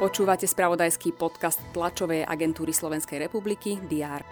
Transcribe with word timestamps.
Počúvate 0.00 0.48
spravodajský 0.48 1.12
podcast 1.12 1.60
tlačovej 1.76 2.24
agentúry 2.24 2.72
Slovenskej 2.72 3.20
republiky 3.20 3.76
DR. 3.84 4.24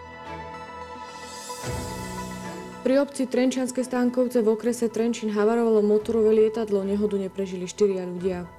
Pri 2.81 2.97
obci 2.97 3.29
Trenčanské 3.29 3.85
stánkovce 3.85 4.41
v 4.41 4.49
okrese 4.49 4.89
Trenčín 4.89 5.29
havarovalo 5.29 5.85
motorové 5.85 6.33
lietadlo, 6.33 6.81
nehodu 6.81 7.21
neprežili 7.21 7.69
štyria 7.69 8.01
ľudia. 8.01 8.49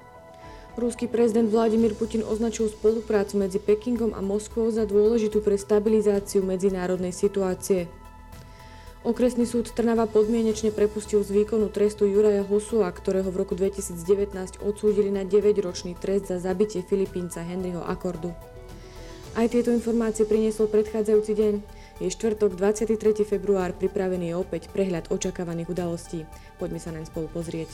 Ruský 0.79 1.11
prezident 1.11 1.51
Vladimír 1.51 1.99
Putin 1.99 2.23
označil 2.23 2.71
spoluprácu 2.71 3.43
medzi 3.43 3.59
Pekingom 3.59 4.15
a 4.15 4.23
Moskvou 4.23 4.71
za 4.71 4.87
dôležitú 4.87 5.43
pre 5.43 5.59
stabilizáciu 5.59 6.47
medzinárodnej 6.47 7.11
situácie. 7.11 7.91
Okresný 9.01 9.49
súd 9.49 9.73
Trnava 9.73 10.05
podmienečne 10.05 10.69
prepustil 10.69 11.25
z 11.25 11.33
výkonu 11.33 11.73
trestu 11.73 12.05
Juraja 12.05 12.45
Hosua, 12.45 12.85
ktorého 12.93 13.33
v 13.33 13.41
roku 13.41 13.57
2019 13.57 14.61
odsúdili 14.61 15.09
na 15.09 15.25
9-ročný 15.25 15.97
trest 15.97 16.29
za 16.29 16.37
zabitie 16.37 16.85
Filipínca 16.85 17.41
Henryho 17.41 17.81
Akordu. 17.81 18.29
Aj 19.33 19.49
tieto 19.49 19.73
informácie 19.73 20.29
priniesol 20.29 20.69
predchádzajúci 20.69 21.33
deň. 21.33 21.53
Je 21.97 22.13
štvrtok, 22.13 22.53
23. 22.53 23.25
február, 23.25 23.73
pripravený 23.73 24.31
je 24.31 24.35
opäť 24.37 24.69
prehľad 24.69 25.09
očakávaných 25.09 25.73
udalostí. 25.73 26.29
Poďme 26.61 26.77
sa 26.77 26.93
naň 26.93 27.09
spolu 27.09 27.25
pozrieť. 27.33 27.73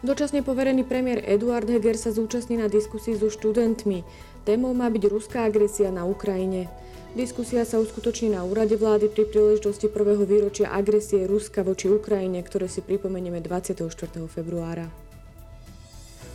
Dočasne 0.00 0.40
poverený 0.40 0.88
premiér 0.88 1.20
Eduard 1.28 1.68
Heger 1.68 1.92
sa 1.92 2.08
zúčastní 2.08 2.56
na 2.56 2.72
diskusii 2.72 3.20
so 3.20 3.28
študentmi. 3.28 4.00
Témou 4.48 4.72
má 4.72 4.88
byť 4.88 5.04
ruská 5.12 5.44
agresia 5.44 5.92
na 5.92 6.08
Ukrajine. 6.08 6.72
Diskusia 7.12 7.68
sa 7.68 7.76
uskutoční 7.76 8.32
na 8.32 8.40
úrade 8.40 8.80
vlády 8.80 9.12
pri 9.12 9.28
príležitosti 9.28 9.92
prvého 9.92 10.24
výročia 10.24 10.72
agresie 10.72 11.28
Ruska 11.28 11.60
voči 11.60 11.92
Ukrajine, 11.92 12.40
ktoré 12.40 12.64
si 12.64 12.80
pripomenieme 12.80 13.44
24. 13.44 13.92
februára. 14.24 14.88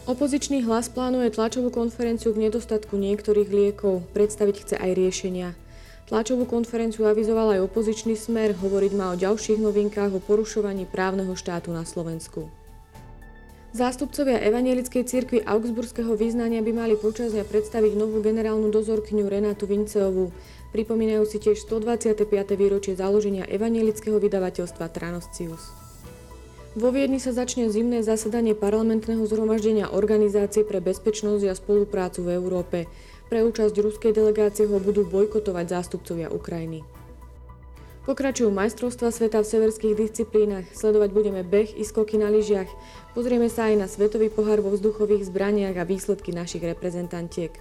Opozičný 0.06 0.62
hlas 0.70 0.86
plánuje 0.86 1.34
tlačovú 1.34 1.74
konferenciu 1.74 2.38
v 2.38 2.46
nedostatku 2.46 2.94
niektorých 2.94 3.50
liekov. 3.50 4.06
Predstaviť 4.14 4.56
chce 4.62 4.76
aj 4.78 4.92
riešenia. 4.94 5.58
Tlačovú 6.06 6.46
konferenciu 6.46 7.10
avizoval 7.10 7.58
aj 7.58 7.66
opozičný 7.66 8.14
smer, 8.14 8.54
hovoriť 8.54 8.92
má 8.94 9.10
o 9.10 9.18
ďalších 9.18 9.58
novinkách 9.58 10.14
o 10.14 10.22
porušovaní 10.22 10.86
právneho 10.86 11.34
štátu 11.34 11.74
na 11.74 11.82
Slovensku. 11.82 12.65
Zástupcovia 13.76 14.40
Evangelickej 14.40 15.04
cirkvi 15.04 15.44
Augsburského 15.44 16.16
význania 16.16 16.64
by 16.64 16.72
mali 16.72 16.96
počas 16.96 17.36
dňa 17.36 17.44
predstaviť 17.44 18.00
novú 18.00 18.24
generálnu 18.24 18.72
dozorkyňu 18.72 19.28
Renátu 19.28 19.68
Vinceovú. 19.68 20.32
Pripomínajú 20.72 21.28
si 21.28 21.44
tiež 21.44 21.60
125. 21.60 22.24
výročie 22.56 22.96
založenia 22.96 23.44
evangelického 23.44 24.16
vydavateľstva 24.16 24.88
Tranoscius. 24.96 25.76
Vo 26.80 26.88
Viedni 26.96 27.20
sa 27.20 27.36
začne 27.36 27.68
zimné 27.68 28.00
zasadanie 28.00 28.56
parlamentného 28.56 29.28
zhromaždenia 29.28 29.92
Organizácie 29.92 30.64
pre 30.64 30.80
bezpečnosť 30.80 31.44
a 31.44 31.52
spoluprácu 31.52 32.24
v 32.24 32.32
Európe. 32.32 32.88
Pre 33.28 33.44
účasť 33.44 33.76
ruskej 33.76 34.16
delegácie 34.16 34.72
ho 34.72 34.80
budú 34.80 35.04
bojkotovať 35.04 35.66
zástupcovia 35.68 36.32
Ukrajiny. 36.32 37.05
Pokračujú 38.06 38.54
majstrovstva 38.54 39.10
sveta 39.10 39.42
v 39.42 39.50
severských 39.50 39.98
disciplínach, 39.98 40.70
sledovať 40.78 41.10
budeme 41.10 41.42
beh 41.42 41.74
i 41.74 41.82
skoky 41.82 42.22
na 42.22 42.30
lyžiach, 42.30 42.70
pozrieme 43.18 43.50
sa 43.50 43.74
aj 43.74 43.76
na 43.82 43.88
svetový 43.90 44.30
pohár 44.30 44.62
vo 44.62 44.70
vzduchových 44.78 45.26
zbraniach 45.26 45.74
a 45.74 45.90
výsledky 45.90 46.30
našich 46.30 46.62
reprezentantiek. 46.62 47.58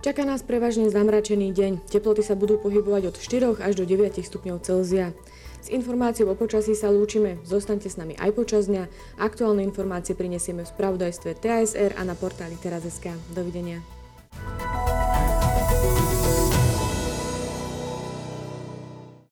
Čaká 0.00 0.24
nás 0.24 0.40
prevažne 0.40 0.88
zamračený 0.88 1.52
deň. 1.52 1.72
Teploty 1.92 2.24
sa 2.24 2.32
budú 2.32 2.56
pohybovať 2.56 3.12
od 3.12 3.16
4 3.20 3.60
až 3.60 3.72
do 3.76 3.84
9 3.84 4.16
stupňov 4.16 4.64
Celzia. 4.64 5.12
S 5.60 5.68
informáciou 5.68 6.32
o 6.32 6.38
počasí 6.38 6.72
sa 6.72 6.88
lúčime. 6.88 7.36
Zostaňte 7.44 7.92
s 7.92 8.00
nami 8.00 8.16
aj 8.16 8.32
počas 8.32 8.64
dňa. 8.72 8.88
Aktuálne 9.20 9.60
informácie 9.60 10.16
prinesieme 10.16 10.64
v 10.64 10.72
spravodajstve 10.72 11.36
TASR 11.36 12.00
a 12.00 12.02
na 12.08 12.16
portáli 12.16 12.56
teraz.sk. 12.56 13.12
Dovidenia. 13.36 13.99